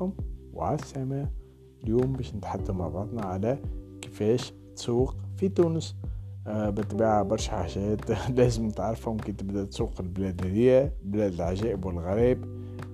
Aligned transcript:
عليكم. 0.00 0.12
وعلى 0.54 0.74
السلامة 0.74 1.30
اليوم 1.84 2.12
باش 2.12 2.34
نتحدث 2.34 2.70
مع 2.70 2.88
بعضنا 2.88 3.22
على 3.22 3.58
كيفاش 4.02 4.52
تسوق 4.76 5.14
في 5.36 5.48
تونس. 5.48 5.96
آه 6.46 6.70
بالطبيعة 6.70 7.22
برشا 7.22 7.52
حاجات 7.52 8.10
لازم 8.36 8.70
تعرفهم 8.70 9.16
كي 9.16 9.32
تبدأ 9.32 9.64
تسوق 9.64 9.92
البلاد 10.00 10.46
هذيا 10.46 10.92
بلاد 11.04 11.32
العجائب 11.32 11.84
والغرائب. 11.84 12.44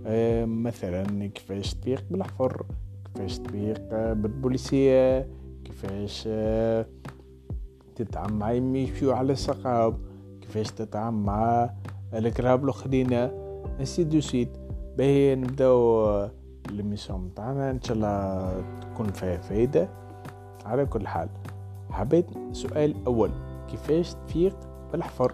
آه 0.07 0.45
مثلا 0.45 1.27
كيفاش 1.27 1.75
تفيق 1.75 2.05
بالحفر 2.11 2.67
كيفاش 3.05 3.39
تفيق 3.39 3.83
آه 3.93 4.13
بالبوليسية 4.13 5.29
كيفاش 5.65 6.25
آه 6.27 6.87
تتعامل 7.97 8.35
مع 8.35 8.53
يمشيو 8.53 9.13
على 9.13 9.33
السقاب 9.33 9.99
كيفاش 10.41 10.71
تتعامل 10.71 11.25
مع 11.25 11.71
الكراب 12.15 12.65
الأخرين 12.65 13.29
ainsi 13.81 14.05
de 14.05 14.21
suite 14.21 14.49
باهي 14.99 15.35
نبدأو 15.35 16.29
l'émission 16.71 17.21
متاعنا 17.21 17.71
ان 17.71 17.83
شاء 17.83 17.97
الله 17.97 18.53
تكون 18.81 19.07
فيها 19.13 19.37
فايدة. 19.37 19.89
على 20.65 20.87
كل 20.87 21.07
حال 21.07 21.29
حبيت 21.91 22.27
سؤال 22.53 23.07
أول 23.07 23.31
كيفاش 23.71 24.15
تفيق 24.15 24.57
بالحفر؟ 24.93 25.33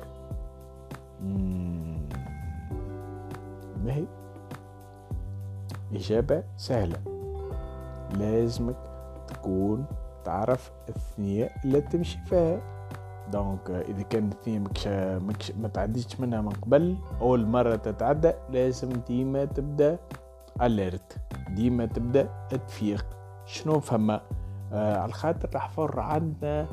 باهي 3.85 4.05
إجابة 5.95 6.43
سهلة. 6.57 6.99
لازمك 8.19 8.77
تكون 9.29 9.85
تعرف 10.25 10.73
الثنية 10.89 11.51
اللي 11.65 11.81
تمشي 11.81 12.19
فيها. 12.25 12.61
donc 13.33 13.71
إذا 13.71 14.03
كان 14.03 14.29
الثنية 14.29 14.59
مكش 14.59 14.89
مكش 15.23 15.53
ما 15.53 15.69
تعديش 15.69 16.21
منها 16.21 16.41
من 16.41 16.51
قبل 16.51 16.97
أول 17.21 17.47
مرة 17.47 17.77
تتعدى 17.77 18.33
لازم 18.51 18.89
ديما 19.09 19.45
تبدأ 19.45 19.99
alerte 20.63 21.17
ديما 21.49 21.87
تبدأ 21.87 22.29
تفيق. 22.51 23.07
شنو 23.47 23.81
فما؟ 23.81 24.21
آه 24.73 24.97
على 24.99 25.13
خاطر 25.13 25.49
الحفر 25.55 26.01
عندنا 26.01 26.67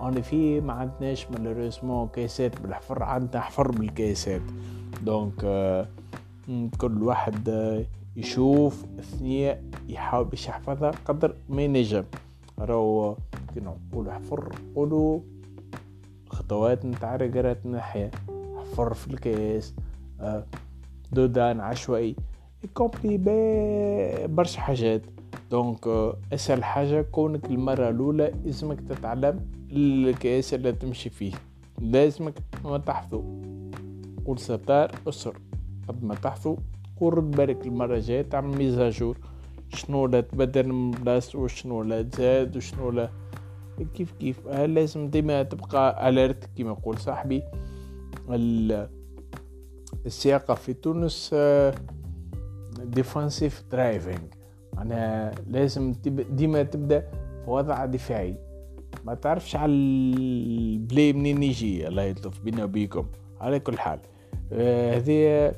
أنا 0.00 0.20
في 0.20 0.60
ما 0.60 0.72
عندناش 0.72 1.30
malheureusement 1.30 2.08
كيسات 2.08 2.60
بالحفر 2.60 3.02
عندنا 3.02 3.42
حفر 3.42 3.70
بالكيسات 3.70 4.42
donc 5.02 5.44
آه 5.44 5.86
كل 6.78 7.02
واحد 7.02 7.48
آه 7.48 7.84
يشوف 8.16 8.84
الثنية 8.98 9.62
يحاول 9.88 10.24
باش 10.24 10.48
يحفظها 10.48 10.90
قدر 11.04 11.36
ما 11.48 11.62
ينجم. 11.62 12.04
راهو 12.58 13.16
كي 13.54 13.60
نقولوا 13.60 14.12
حفر 14.12 14.54
نقولوا 14.70 15.20
خطوات 16.30 16.84
نتاع 16.84 17.16
رقرات 17.16 17.66
ناحية 17.66 18.10
حفر 18.56 18.94
في 18.94 19.06
الكيس 19.08 19.74
آه 20.20 20.44
دودان 21.12 21.60
عشوائي. 21.60 22.16
يكومبلي 22.64 24.26
برشا 24.28 24.60
حاجات. 24.60 25.02
دونك 25.50 25.86
أسهل 26.32 26.64
حاجة 26.64 27.02
كونك 27.02 27.46
المرة 27.46 27.88
الأولى 27.88 28.32
لازمك 28.44 28.80
تتعلم 28.80 29.40
الكيس 29.70 30.54
اللي 30.54 30.72
تمشي 30.72 31.10
فيه. 31.10 31.32
لازمك 31.80 32.34
ما 32.64 32.78
تحفظه 32.78 33.24
قول 34.26 34.38
ستار 34.38 34.90
أسر. 35.08 35.38
قد 35.88 36.04
ما 36.04 36.14
تحفظه 36.14 36.56
قول 37.00 37.18
رد 37.18 37.30
بالك 37.30 37.66
المرة 37.66 37.94
الجاية 37.96 38.22
تعمل 38.22 38.58
ميزاجور. 38.58 39.18
شنو 39.68 40.06
لا 40.06 40.20
تبدل 40.20 40.72
من 40.72 40.90
بلاصتو 40.90 41.44
وشنو 41.44 41.82
لا 41.82 42.02
تزاد 42.02 42.56
وشنو 42.56 42.90
لا. 42.90 43.08
كيف 43.94 44.12
كيف؟ 44.12 44.48
لازم 44.48 45.08
ديما 45.08 45.42
تبقى 45.42 46.08
alerte 46.08 46.44
كيما 46.56 46.70
يقول 46.70 46.98
صاحبي. 46.98 47.42
السياقة 50.06 50.54
في 50.54 50.72
تونس 50.72 51.34
defensive 52.84 53.64
driving 53.72 54.34
معناها 54.72 55.34
لازم 55.46 55.92
ديما 56.30 56.62
تبدأ 56.62 57.00
في 57.44 57.50
وضع 57.50 57.84
دفاعي. 57.84 58.36
ما 59.04 59.14
تعرفش 59.14 59.56
على 59.56 59.72
البلاي 59.72 61.12
منين 61.12 61.42
يجي 61.42 61.88
الله 61.88 62.02
يلطف 62.02 62.40
بينا 62.40 62.64
وبيكم. 62.64 63.06
على 63.40 63.60
كل 63.60 63.78
حال. 63.78 63.98
هذه 64.52 65.54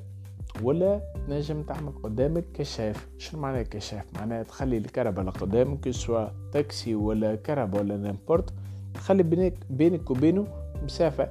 ولا 0.63 1.01
تنجم 1.27 1.63
تعمل 1.63 1.93
قدامك 2.03 2.45
كشاف. 2.55 3.09
شنو 3.19 3.41
معنى 3.41 3.65
كشاف؟ 3.65 4.05
معناها 4.15 4.43
تخلي 4.43 4.79
الكرهبة 4.79 5.25
لقدامك 5.25 5.91
سواء 5.91 6.35
تاكسي 6.53 6.95
ولا 6.95 7.35
كرهبة 7.35 7.81
ولا 7.81 7.97
n'importe 7.97 8.55
تخلي 8.95 9.23
بينك 9.23 9.55
بينك 9.71 10.11
وبينه 10.11 10.47
مسافة. 10.85 11.29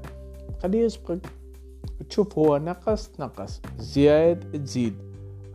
تخليه 0.60 0.86
يسبقك. 0.86 1.20
تشوف 2.10 2.38
هو 2.38 2.58
نقص 2.58 3.08
تنقص 3.08 3.62
زياد 3.80 4.64
تزيد. 4.64 4.94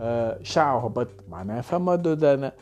آه 0.01 0.39
شع 0.43 0.79
هبط 0.79 1.09
معناها 1.29 1.61
فما 1.61 1.95
دودانة 1.97 2.53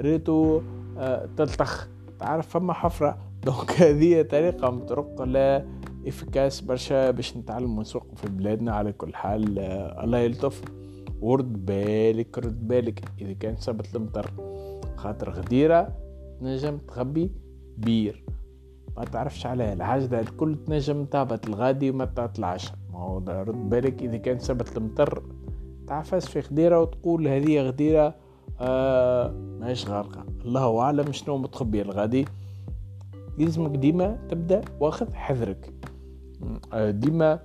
ريتو 0.00 0.60
آه 0.98 1.28
تلطخ 1.36 1.88
تعرف 2.18 2.48
فما 2.48 2.72
حفرة؟ 2.72 3.18
donc 3.44 3.70
هذه 3.82 4.22
طريقة 4.22 4.70
من 4.70 4.86
طرق 4.86 5.22
لا 5.22 5.64
إفكاس 6.06 6.60
برشا 6.60 7.10
باش 7.10 7.36
نتعلمو 7.36 7.80
نسوق 7.80 8.06
في 8.16 8.28
بلادنا 8.28 8.72
على 8.72 8.92
كل 8.92 9.14
حال 9.14 9.58
آه 9.58 10.04
الله 10.04 10.18
يلطف. 10.18 10.62
ورد 11.20 11.66
بالك 11.66 12.38
رد 12.38 12.68
بالك. 12.68 13.04
إذا 13.20 13.32
كان 13.32 13.56
سبت 13.56 13.96
المطر 13.96 14.30
خاطر 14.96 15.30
غديرة 15.30 15.92
تنجم 16.40 16.78
تخبي 16.78 17.32
بير. 17.76 18.24
ما 18.96 19.04
تعرفش 19.04 19.46
عليها 19.46 19.72
الحاجة 19.72 20.20
الكل 20.20 20.56
تنجم 20.66 21.04
تهبط 21.04 21.46
الغادي 21.46 21.90
وما 21.90 22.04
تطلعش 22.04 22.72
ما 22.92 22.98
هو 22.98 23.18
رد 23.18 23.70
بالك. 23.70 24.02
إذا 24.02 24.16
كان 24.16 24.38
سبت 24.38 24.76
المطر 24.76 25.22
تعفس 25.86 26.28
في 26.28 26.40
غديرة 26.40 26.80
وتقول 26.80 27.28
هذه 27.28 27.60
غديرة 27.60 28.14
آه 28.60 29.30
ماهيش 29.60 29.88
غارقة. 29.88 30.24
الله 30.44 30.80
أعلم 30.80 31.12
شنو 31.12 31.36
متخبي 31.36 31.82
الغادي. 31.82 32.24
لازمك 33.38 33.76
ديما 33.76 34.18
تبدأ 34.28 34.60
واخذ 34.80 35.14
حذرك. 35.14 35.72
آه 36.72 36.90
ديما 36.90 37.38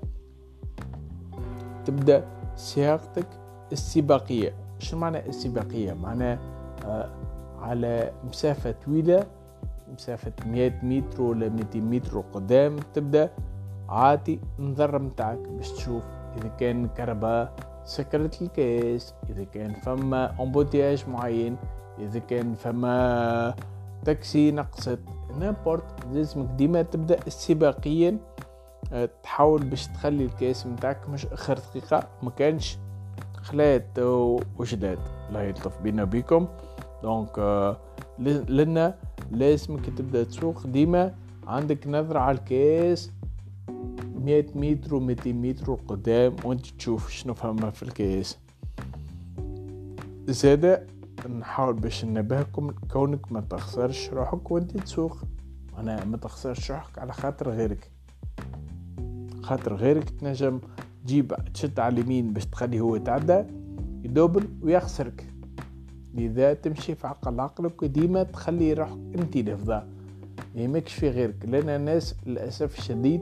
تبدأ 1.86 2.26
سياقتك 2.56 3.28
السباقية. 3.72 4.54
شنو 4.80 5.00
معنى 5.00 5.30
السباقية؟ 5.30 5.94
معنى 5.94 6.40
آه 6.86 7.10
على 7.60 8.12
مسافة 8.28 8.72
طويلة 8.86 9.26
مسافة 9.94 10.34
مئة 10.46 10.86
متر 10.86 11.22
ولا 11.22 11.50
مئتين 11.50 11.90
متر 11.90 12.20
قدام 12.34 12.76
تبدأ 12.94 13.30
عاتي 13.90 14.40
النظر 14.60 15.00
متاعك 15.00 15.38
باش 15.38 15.72
تشوف 15.72 16.04
إذا 16.38 16.48
كان 16.48 16.88
كهرباء 16.88 17.54
سكرت 17.86 18.42
الكاس 18.42 19.14
إذا 19.30 19.44
كان 19.44 19.74
فما 19.74 20.42
أمبوتياج 20.42 21.06
معين 21.10 21.58
إذا 22.00 22.20
كان 22.20 22.54
فما 22.54 23.56
تاكسي 24.06 24.52
نقصت 24.52 25.00
نابورت 25.40 26.06
لازمك 26.14 26.50
ديما 26.58 26.82
تبدأ 26.82 27.30
سباقيا 27.30 28.18
آه، 28.94 29.10
تحاول 29.24 29.64
باش 29.64 29.88
تخلي 29.88 30.26
الكاس 30.26 30.68
متاعك 30.68 31.10
مش 31.10 31.26
آخر 31.26 31.60
دقيقة. 31.60 32.04
ما 32.24 32.30
كانش 32.30 32.78
خلات 33.34 34.00
وجداد 34.58 35.00
الله 35.30 35.42
يلطف 35.42 35.82
بينا 35.82 36.04
بيكم. 36.04 36.48
دونك 37.04 37.40
آه، 37.40 37.78
لنا 38.50 38.96
لازمك 39.32 39.86
تبدأ 39.86 40.24
تسوق 40.24 40.68
ديما 40.68 41.14
عندك 41.48 41.88
نظرة 41.88 42.20
على 42.20 42.38
الكاس 42.38 43.12
مية 44.30 44.46
متر 44.56 44.90
و200 44.90 45.28
متر 45.28 45.72
و 45.72 45.80
وانت 46.44 46.66
تشوف 46.66 47.10
شنو 47.10 47.34
فما 47.34 47.70
في 47.70 47.84
الكيس. 47.84 48.38
زادا 50.28 50.88
نحاول 51.40 51.74
باش 51.74 52.06
نبهكم 52.06 52.72
كونك 52.72 53.32
ما 53.32 53.42
تخسرش 53.42 54.10
روحك 54.10 54.52
وانت 54.52 54.78
تسوق. 54.78 55.18
أنا 55.78 56.06
ما 56.06 56.18
تخسرش 56.18 56.72
روحك 56.72 57.00
على 57.00 57.14
خاطر 57.14 57.50
غيرك. 57.50 57.92
خاطر 59.42 59.76
غيرك 59.76 60.10
تنجم 60.10 60.60
تجيب 61.06 61.36
تشد 61.54 61.80
على 61.80 61.94
اليمين 61.94 62.34
باش 62.34 62.46
تخلي 62.46 62.80
هو 62.80 62.96
يتعدى 62.96 63.44
يدوبل 64.04 64.48
ويخسرك. 64.62 65.34
لذا 66.14 66.54
تمشي 66.54 66.96
في 66.96 67.08
عقل 67.08 67.40
عقلك 67.40 67.84
وديما 67.84 68.24
تخلي 68.24 68.74
روحك 68.74 68.98
أنت 69.16 69.38
لفظة 69.38 69.84
يهمكش 70.56 70.94
في 70.94 71.10
غيرك 71.10 71.46
لأن 71.46 71.70
الناس 71.70 72.16
للأسف 72.26 72.80
الشديد 72.80 73.22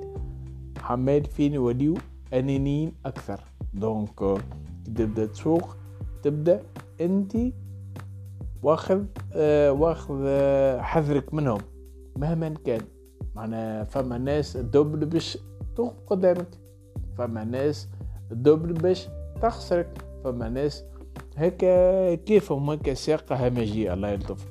حمال 0.87 1.25
فين 1.25 1.53
يوليو 1.53 1.93
انانيين 2.33 2.91
أكثر. 3.05 3.39
donc 3.73 4.41
تبدأ 4.85 5.25
تسوق 5.25 5.75
تبدأ 6.23 6.61
أنت 7.01 7.37
واخذ 8.63 9.03
آه 9.35 9.71
واخذ 9.71 10.23
آه 10.25 10.81
حذرك 10.81 11.33
منهم. 11.33 11.61
مهما 12.15 12.53
كان 12.65 12.81
معنا 13.35 13.83
فما 13.83 14.17
ناس 14.17 14.57
دوبل 14.57 15.05
باش 15.05 15.37
توقف 15.75 15.95
قدامك. 16.07 16.47
فما 17.17 17.43
ناس 17.43 17.87
دوبل 18.31 18.73
باش 18.73 19.07
تخسرك. 19.41 20.05
فما 20.23 20.49
ناس 20.49 20.83
هكا 21.37 22.15
كيفهم 22.15 22.69
هكا 22.69 22.93
سياقة 22.93 23.47
همجية 23.47 23.93
الله 23.93 24.07
يلطف. 24.07 24.47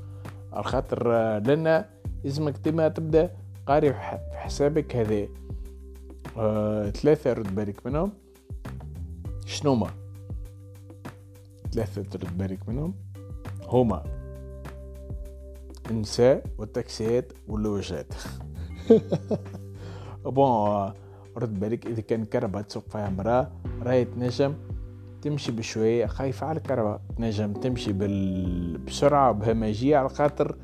على 0.53 0.65
خاطر 0.65 1.09
لنا 1.39 1.89
لازمك 2.25 2.59
ديما 2.65 2.89
تبدأ 2.89 3.31
قاري 3.67 3.93
في 3.93 4.19
حسابك 4.33 4.97
هذا. 4.97 5.29
آه 6.37 6.91
ثلاثة 6.91 7.33
رد 7.33 7.55
بالك 7.55 7.87
منهم. 7.87 8.13
شنو 9.47 9.75
ما 9.75 9.91
ثلاثة 11.73 12.03
ترد 12.03 12.39
بالك 12.39 12.69
منهم. 12.69 12.95
هما؟ 13.69 14.03
النساء 15.91 16.43
والتاكسيات 16.59 17.33
واللوجات 17.49 18.15
بون 20.25 20.93
رد 21.37 21.61
بالك 21.61 21.87
إذا 21.87 22.01
كان 22.01 22.25
كربة 22.25 22.61
تسوق 22.61 22.85
فيها 22.89 23.11
مرأة 23.11 23.51
راهي 23.83 24.05
تنجم 24.05 24.55
تمشي 25.23 25.53
بشوية 25.53 26.07
خايفة 26.07 26.47
على 26.47 26.59
الكربة. 26.59 26.99
تنجم 27.17 27.53
تمشي. 27.53 27.93
بسرعة 28.87 29.33
بهمجية 29.33 29.97
على 29.97 30.09
خاطر 30.09 30.57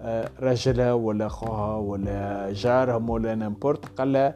آه، 0.00 0.30
رجلها 0.40 0.92
ولا 0.92 1.28
خوها 1.28 1.76
ولا 1.76 2.52
جارهم 2.52 3.10
ولا 3.10 3.34
n'importe 3.34 3.86
قال 3.86 4.34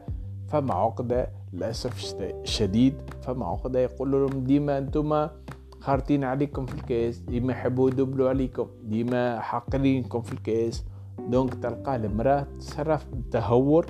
فما 0.49 0.73
عقدة 0.73 1.27
للأسف 1.53 2.15
الشديد 2.21 2.93
فما 3.21 3.45
عقدة 3.45 3.79
يقول 3.79 4.11
لهم 4.11 4.43
ديما 4.43 4.77
أنتما 4.77 5.31
خارطين 5.79 6.23
عليكم 6.23 6.65
في 6.65 6.73
الكياس 6.73 7.17
ديما 7.17 7.53
يحبوا 7.53 7.89
يدبلوا 7.89 8.29
عليكم 8.29 8.67
ديما 8.83 9.39
حاقرينكم 9.39 10.21
في 10.21 10.33
الكياس. 10.33 10.85
donc 11.29 11.53
تلقى 11.53 11.95
المرأة 11.95 12.47
تصرف 12.59 13.07
بتهور 13.13 13.85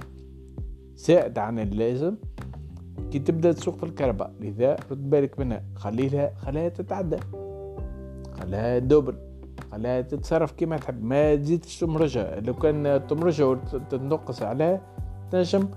زائد 0.95 1.37
عن 1.37 1.59
اللازم. 1.59 2.15
كي 3.11 3.19
تبدأ 3.19 3.51
تسوق 3.51 3.77
في 3.77 3.83
الكرهبة 3.83 4.33
لذا 4.41 4.75
رد 4.91 5.09
بالك 5.09 5.39
منها 5.39 5.63
خليها 5.75 6.33
خليها 6.37 6.69
تتعدى 6.69 7.17
خليها 8.39 8.79
دوبل 8.79 9.15
خليها 9.71 10.01
تتصرف 10.01 10.51
كيما 10.51 10.77
تحب. 10.77 11.03
ما 11.03 11.35
تزيدش 11.35 11.79
تمرجها. 11.79 12.39
لو 12.39 12.53
كان 12.53 13.07
تمرجها 13.07 13.45
وتنقص 13.45 14.43
عليها 14.43 14.81
تنجم 15.31 15.67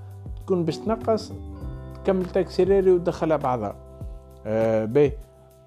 تكون 0.52 0.64
باش 0.64 0.78
تنقص 0.78 1.32
تكمل 2.04 2.24
تاكسيريري 2.24 2.90
وتدخلها 2.90 3.36
بعضها 3.36 3.76
آه 4.46 4.84
باهي 4.84 5.12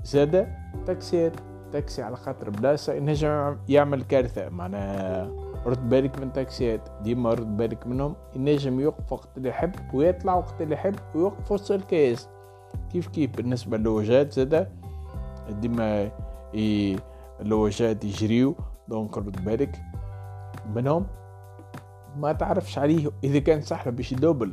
زاد 0.04 0.48
تاكسيات 0.86 1.34
تاكسي 1.72 2.02
على 2.02 2.16
خاطر 2.16 2.50
بلاصة 2.50 2.94
ينجم 2.94 3.58
يعمل 3.70 4.04
كارثة. 4.04 4.50
معناها 4.50 5.32
رد 5.66 5.90
بالك 5.90 6.20
من 6.20 6.34
تاكسيات 6.34 6.82
ديما 7.02 7.34
رد 7.34 7.58
بالك 7.58 7.88
منهم. 7.88 8.16
ينجم 8.36 8.80
يوقف 8.80 9.14
وقت 9.14 9.30
اللي 9.38 9.50
يحب 9.50 9.72
ويطلع 9.94 10.36
وقت 10.36 10.62
اللي 10.62 10.74
يحب 10.74 10.96
ويوقف 11.16 11.52
وسط 11.52 11.72
الكاس. 11.72 12.30
كيف 12.92 13.08
كيف؟ 13.08 13.38
بالنسبة 13.38 13.78
للوجات 13.78 14.34
زادا 14.34 14.72
ديما 15.50 16.12
اللوجات 17.42 18.06
يجريو. 18.06 18.56
donc 18.88 19.18
رد 19.18 19.46
بالك 19.46 19.82
منهم. 20.76 21.08
ما 22.18 22.34
تعرفش 22.34 22.78
عليه. 22.78 23.12
إذا 23.24 23.40
كان 23.40 23.62
صح 23.62 23.90
باش 23.90 24.12
يدوبل. 24.12 24.52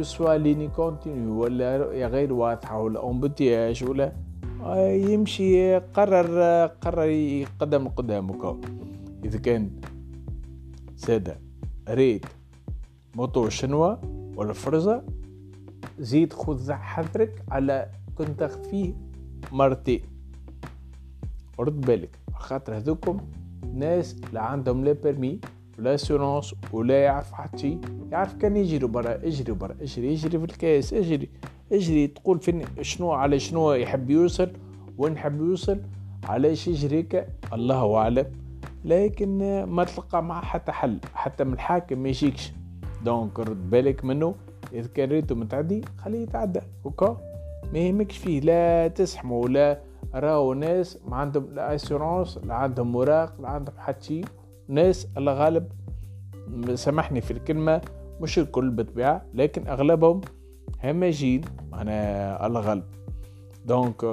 soit 0.00 0.36
ligne 0.36 0.68
continue 0.68 1.42
ولا 1.42 1.76
غير 2.06 2.32
واضحة 2.32 2.80
ولا 2.80 3.00
embouteillage 3.00 3.84
ولا؟ 3.84 4.12
يمشي 5.10 5.76
قرر 5.78 6.66
قرر 6.66 7.08
يقدم 7.08 7.88
قدامك. 7.88 8.56
إذا 9.24 9.38
كان 9.38 9.70
سادة 10.96 11.38
ريت 11.88 12.26
موتور 13.16 13.50
شنوا 13.50 13.94
ولا 14.36 14.52
فرزة؟ 14.52 15.02
زيد 15.98 16.32
خذ 16.32 16.72
حذرك 16.72 17.42
على 17.50 17.88
كنت 18.18 18.44
فيه 18.44 18.94
مرتين 19.52 20.02
رد 21.60 21.80
بالك 21.80 22.18
خاطر 22.34 22.76
هذوكم 22.76 23.20
ناس 23.74 24.16
لا 24.32 24.40
عندهم 24.40 24.84
لا 24.84 24.92
بيرمي 24.92 25.40
ولا 25.78 25.96
سورونس 25.96 26.54
ولا 26.72 27.04
يعرف 27.04 27.32
حتى 27.32 27.58
شي 27.58 27.78
يعرف 28.12 28.34
كان 28.34 28.56
يجري 28.56 28.86
برا 28.86 29.14
اجري 29.14 29.52
برا 29.52 29.76
اجري 29.80 30.14
اجري 30.14 30.38
في 30.38 30.44
الكاس 30.44 30.94
اجري 30.94 31.28
اجري 31.72 32.06
تقول 32.06 32.40
فين 32.40 32.64
شنو 32.80 33.12
على 33.12 33.38
شنو 33.38 33.72
يحب 33.72 34.10
يوصل 34.10 34.50
وين 34.98 35.12
يحب 35.12 35.40
يوصل 35.40 35.80
علاش 36.24 36.68
يجريك 36.68 37.26
الله 37.52 37.96
اعلم 37.96 38.26
لكن 38.84 39.64
ما 39.64 39.84
تلقى 39.84 40.22
معه 40.22 40.44
حتى 40.44 40.72
حل 40.72 40.98
حتى 41.14 41.44
من 41.44 41.52
الحاكم 41.52 41.98
ما 41.98 42.08
يجيكش 42.08 42.52
donc 43.04 43.40
رد 43.40 43.70
بالك 43.70 44.04
منه 44.04 44.34
اذا 44.72 44.88
كان 44.94 45.08
ريتو 45.08 45.34
متعدي 45.34 45.84
خليه 45.98 46.22
يتعدى 46.22 46.60
اوكا 46.86 47.16
ما 47.72 47.78
يهمكش 47.78 48.18
فيه 48.18 48.40
لا 48.40 48.88
تزحمه 48.88 49.36
ولا 49.36 49.80
راهو 50.14 50.54
ناس 50.54 50.98
ما 51.08 51.16
عندهم 51.16 51.46
لا 51.54 51.74
assurance 51.74 52.38
لا 52.38 52.54
عندهم 52.54 52.92
وراق 52.92 53.40
لا 53.40 53.48
عندهم 53.48 53.74
حتى 53.78 54.04
شيء 54.04 54.24
ناس 54.68 55.06
الله 55.16 55.32
غالب 55.32 55.72
سامحني 56.74 57.20
في 57.20 57.30
الكلمة 57.30 57.80
مش 58.20 58.38
الكل 58.38 58.70
بالطبيعة 58.70 59.24
لكن 59.34 59.68
أغلبهم 59.68 60.20
همجين 60.84 61.40
معناها 61.72 62.46
الله 62.46 62.60
غالب 62.60 62.84
donc 63.66 64.04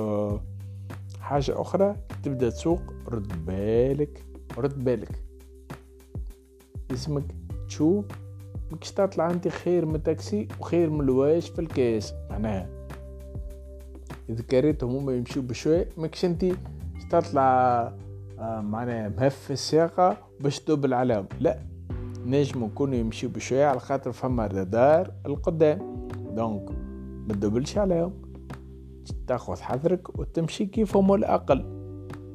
حاجة 1.21 1.62
أخرى 1.62 1.95
تبدأ 2.24 2.50
تسوق 2.50 2.81
رد 3.07 3.45
بالك 3.45 4.25
رد 4.57 4.83
بالك. 4.83 5.24
اسمك 6.92 7.24
تشوف 7.68 8.06
مكش 8.71 8.92
تطلع 8.92 9.31
أنت 9.31 9.47
خير 9.47 9.86
من 9.86 10.04
تاكسي 10.04 10.47
وخير 10.59 10.89
من 10.89 11.01
الواش 11.01 11.50
في 11.50 11.59
الكاس 11.59 12.13
معناها. 12.30 12.69
إذا 14.30 14.44
كريتهم 14.44 14.95
هما 14.95 15.13
يمشيو 15.13 15.42
بشوي 15.44 15.86
مكش 15.97 16.25
أنت 16.25 16.45
تطلع 17.09 17.42
آه 17.42 17.94
معناها 18.41 19.09
مهف 19.09 19.51
السياقة 19.51 20.17
باش 20.39 20.59
تدبل 20.59 20.93
عليهم 20.93 21.25
لا 21.39 21.59
نجمو 22.25 22.65
يكونوا 22.65 22.95
يمشيو 22.95 23.29
بشوية 23.29 23.65
على 23.65 23.79
خاطر 23.79 24.11
فما 24.11 24.47
رادار 24.47 25.11
القدام. 25.25 26.07
donc 26.35 26.69
ما 27.27 27.33
تدبلش 27.33 27.77
عليهم. 27.77 28.13
تاخذ 29.27 29.61
حذرك 29.61 30.19
وتمشي 30.19 30.65
كيفهم 30.65 31.13
الأقل. 31.13 31.65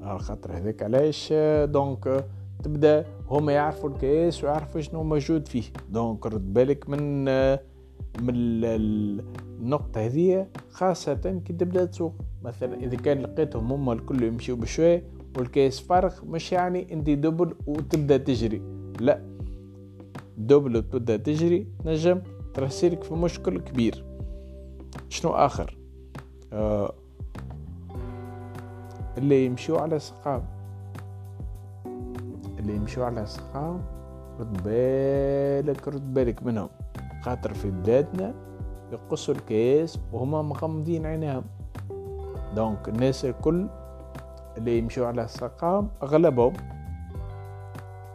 على 0.03 0.19
خاطر 0.19 0.57
هذاك 0.57 0.83
علاش 0.83 1.33
donc 1.65 2.25
تبدا 2.63 3.05
هما 3.31 3.53
يعرفوا 3.53 3.91
الكيس 3.91 4.45
ويعرفوا 4.45 4.81
شنو 4.81 5.03
موجود 5.03 5.49
فيه. 5.49 5.65
donc 5.91 6.27
رد 6.27 6.55
بالك 6.55 6.89
من 6.89 7.25
من 8.21 8.35
النقطة 8.65 10.07
هذه 10.07 10.47
خاصة 10.71 11.15
كي 11.15 11.53
تبدا 11.53 11.85
تسوق. 11.85 12.15
مثلا 12.43 12.75
إذا 12.75 12.97
كان 12.97 13.23
لقيتهم 13.23 13.73
هما 13.73 13.93
الكل 13.93 14.23
يمشيو 14.23 14.57
بشوي 14.57 15.03
والكيس 15.37 15.81
فارغ 15.81 16.25
مش 16.25 16.53
يعني 16.53 16.93
انت 16.93 17.11
دبل 17.11 17.55
وتبدأ 17.67 18.17
تجري. 18.17 18.63
لا 19.01 19.23
دبل 20.39 20.77
وتبدأ 20.77 21.17
تجري 21.17 21.67
نجم 21.85 22.21
ترسلك 22.55 23.03
في 23.03 23.15
مشكل 23.15 23.61
كبير. 23.61 24.05
شنو 25.09 25.31
آخر؟ 25.31 25.79
آه 26.53 26.93
اللي 29.19 29.47
يمشوا 29.47 29.81
على 29.81 29.99
ساقيهم 29.99 30.45
اللي 32.59 32.77
يمشوا 32.77 33.05
على 33.05 33.27
ساقيهم 33.27 33.83
رد 34.41 34.63
بالك 34.65 35.89
رد 35.89 36.15
بالك 36.15 36.43
منهم. 36.43 36.69
خاطر 37.23 37.55
في 37.55 37.71
بلادنا 37.71 38.35
يقصوا 38.93 39.35
الكيس 39.35 39.99
وهما 40.13 40.43
مغمضين 40.43 41.07
عينيهم. 41.07 41.45
donc 42.57 42.89
الناس 42.89 43.25
الكل 43.25 43.69
اللي 44.57 44.79
يمشوا 44.79 45.07
على 45.07 45.25
ساقيهم 45.25 45.89
أغلبهم 46.03 46.53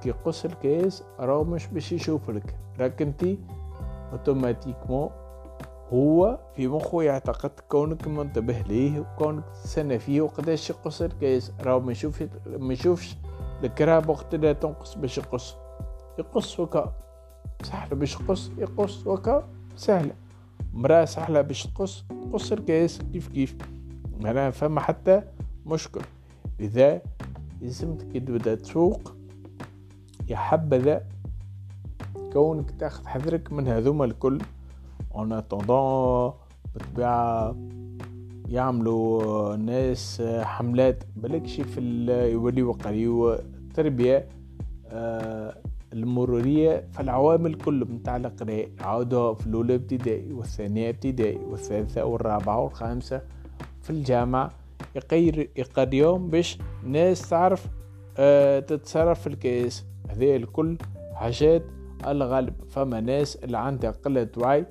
كي 0.01 0.09
يقص 0.09 0.45
الكيس 0.45 1.03
راهو 1.19 1.43
مش 1.43 1.67
باش 1.67 1.91
يشوف 1.91 2.29
لك. 2.29 2.55
راك 2.79 3.01
انتي 3.01 3.39
automatiquement 4.11 5.09
هو 5.93 6.39
في 6.55 6.67
مخه 6.67 7.03
يعتقد 7.03 7.51
كونك 7.69 8.07
منتبه 8.07 8.59
ليه 8.61 8.99
وكونك 8.99 9.43
تستنى 9.63 9.99
فيه 9.99 10.21
وقداش 10.21 10.69
يقص 10.69 11.01
الكيس. 11.01 11.51
راهو 11.61 11.79
ما 11.79 11.91
يشوف 11.91 12.23
ما 12.47 12.73
يشوفش 12.73 13.17
الكراهب 13.63 14.09
وقت 14.09 14.35
لا 14.35 14.53
تنقص 14.53 14.95
باش 14.95 15.17
يقص. 15.17 15.55
يقص 16.19 16.59
وكا. 16.59 16.93
سهلة 17.63 17.95
باش 17.95 18.19
يقص 18.19 18.51
يقص 18.57 19.07
وكا. 19.07 19.47
سهلة 19.75 20.13
مرأة 20.73 21.05
سهلة 21.05 21.41
باش 21.41 21.67
تقص 21.67 22.05
تقص 22.31 22.51
الكيس 22.51 23.01
كيف 23.13 23.27
كيف. 23.27 23.55
معناها 24.19 24.51
فما 24.51 24.81
حتى 24.81 25.21
مشكل. 25.65 26.01
لذا 26.61 27.01
لازمك 27.61 28.07
كي 28.07 28.19
تبدا 28.19 28.55
تسوق 28.55 29.13
يا 30.29 30.35
حبذا 30.37 31.03
كونك 32.33 32.71
تاخذ 32.71 33.07
حذرك 33.07 33.53
من 33.53 33.67
هذوما 33.67 34.05
الكل. 34.05 34.41
en 35.15 35.33
attendant 35.33 36.33
بالطبيعة 36.73 37.55
يعملوا 38.49 39.55
ناس 39.55 40.21
حملات. 40.41 41.03
بالكشي 41.15 41.81
يوليو 42.31 42.71
يقريو 42.71 43.33
التربية 43.33 44.27
آه، 44.87 45.57
المرورية 45.93 46.87
فالعوامل 46.93 47.53
كل 47.53 47.85
متاع 47.89 48.15
القراءة. 48.15 48.67
عاودوا 48.79 49.33
في 49.33 49.47
الأولى 49.47 49.75
ابتدائي 49.75 50.33
والثانية 50.33 50.89
ابتدائي 50.89 51.39
والثالثة 51.49 52.05
والرابعة 52.05 52.59
والخامسة 52.59 53.21
في 53.81 53.89
الجامعة. 53.89 54.60
يقير 54.95 55.49
يقريهم 55.55 56.29
باش 56.29 56.57
ناس 56.83 57.29
تعرف 57.29 57.67
أه 58.17 58.59
تتصرف 58.59 59.21
في 59.21 59.27
الكيس 59.27 59.85
هذه 60.09 60.35
الكل 60.35 60.77
حاجات 61.13 61.63
الغالب. 62.07 62.53
فما 62.69 62.99
ناس 62.99 63.35
اللي 63.35 63.57
عندها 63.57 63.91
قلة 63.91 64.27
وعي 64.37 64.65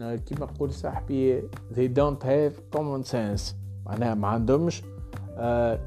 آه، 0.00 0.16
كما 0.16 0.46
قول 0.46 0.72
صاحبي 0.72 1.40
they 1.74 1.88
don't 1.98 2.24
have 2.24 2.78
common 2.78 3.04
sense. 3.12 3.54
معناها 3.86 4.14
ما 4.14 4.28
عندهمش 4.28 4.82
آه 5.36 5.80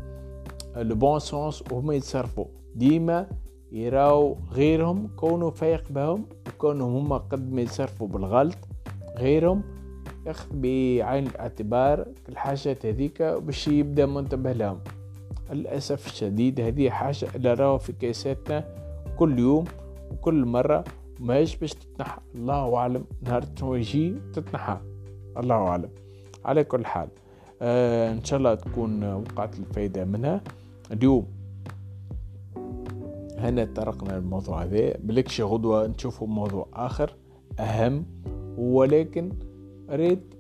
le 0.75 0.95
bon 0.95 1.19
sens 1.19 1.63
وهما 1.71 1.93
يتصرفوا. 1.93 2.45
ديما 2.75 3.27
يراو 3.71 4.37
غيرهم 4.51 5.09
كونوا 5.15 5.51
فايق 5.51 5.83
بهم 5.89 6.25
وكونهم 6.47 6.95
هما 6.95 7.17
قد 7.17 7.51
ما 7.53 7.61
يتصرفوا 7.61 8.07
بالغلط 8.07 8.57
غيرهم 9.17 9.63
ياخذ 10.27 10.47
بعين 10.53 11.27
الاعتبار 11.27 12.07
الحاجات 12.29 12.85
هذيك 12.85 13.21
باش 13.21 13.67
يبدا 13.67 14.05
منتبه 14.05 14.51
لهم. 14.51 14.79
للأسف 15.51 16.07
الشديد 16.07 16.61
هذه 16.61 16.89
حاجة 16.89 17.53
راهو 17.53 17.77
في 17.77 17.93
كيساتنا 17.93 18.63
كل 19.17 19.39
يوم 19.39 19.65
وكل 20.11 20.45
مرة 20.45 20.83
ماهيش 21.19 21.55
باش 21.55 21.73
تتنحى. 21.73 22.21
الله 22.35 22.75
أعلم 22.75 23.05
نهار 23.21 23.43
يجي 23.61 24.15
تتنحى. 24.33 24.77
الله 25.37 25.55
أعلم. 25.55 25.89
على 26.45 26.63
كل 26.63 26.85
حال 26.85 27.09
آه 27.61 28.11
إن 28.11 28.23
شاء 28.23 28.39
الله 28.39 28.55
تكون 28.55 29.03
وقعت 29.13 29.59
الفايدة 29.59 30.05
منها. 30.05 30.41
اليوم 30.91 31.27
هنا 33.37 33.65
طرقنا 33.75 34.17
الموضوع 34.17 34.63
هذا. 34.63 34.97
بلكش 34.97 35.41
غدوة 35.41 35.87
نشوفوا 35.87 36.27
موضوع 36.27 36.67
آخر 36.73 37.15
أهم 37.59 38.05
ولكن 38.57 39.31
ريت 39.89 40.33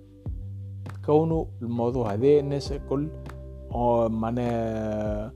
كونه 1.05 1.47
الموضوع 1.61 2.13
هذا 2.13 2.39
الناس 2.39 2.71
الكل 2.71 3.07
معناها 4.09 5.33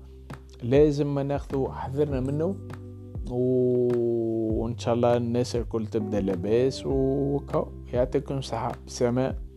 لازم 0.64 1.20
ناخذ 1.20 1.72
حذرنا 1.72 2.20
منه 2.20 2.56
وإن 3.32 4.78
شاء 4.78 4.94
الله 4.94 5.18
الناس 5.18 5.56
الكل 5.56 5.88
تبدأ 5.88 6.22
لاباس 6.22 6.86
ويعطيكم 6.86 8.42
صحة 8.42 8.72
بسلامة. 8.88 9.51